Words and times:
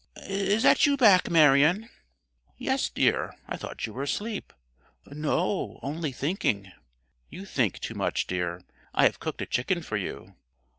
"Is 0.25 0.63
that 0.63 0.87
you 0.87 0.97
back, 0.97 1.29
Marion?" 1.29 1.87
"Yes, 2.57 2.89
dear; 2.89 3.35
I 3.47 3.55
thought 3.55 3.85
you 3.85 3.93
were 3.93 4.01
asleep." 4.01 4.51
"No, 5.05 5.79
only 5.83 6.11
thinking." 6.11 6.71
"You 7.29 7.45
think 7.45 7.77
too 7.77 7.93
much, 7.93 8.25
dear. 8.25 8.63
I 8.95 9.03
have 9.03 9.19
cooked 9.19 9.43
a 9.43 9.45
chicken 9.45 9.83
for 9.83 9.97
you." 9.97 10.33